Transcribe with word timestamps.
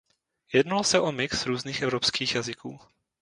Jednalo 0.53 0.83
se 0.83 0.99
o 0.99 1.11
mix 1.11 1.45
různých 1.45 1.81
evropských 1.81 2.35
jazyků. 2.35 2.79